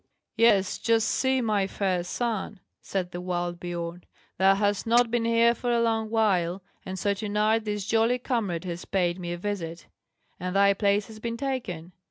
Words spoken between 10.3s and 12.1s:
and thy place has been taken.